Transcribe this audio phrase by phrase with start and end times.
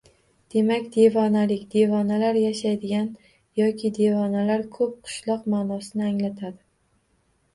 [0.53, 3.05] Demak, Devonalik– devonalar yashaydigan
[3.61, 6.59] yoki devonalar ko‘p qishloq ma’nosini anglatadi.